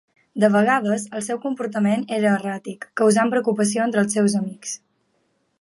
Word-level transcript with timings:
De 0.43 0.47
vegades, 0.53 1.03
el 1.19 1.23
seu 1.25 1.41
comportament 1.43 2.07
era 2.19 2.33
erràtic, 2.39 2.89
causant 3.03 3.35
preocupació 3.37 3.87
entre 3.89 4.05
els 4.07 4.19
seus 4.21 4.41
amics. 4.45 4.77